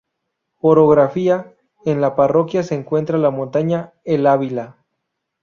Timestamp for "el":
4.03-4.25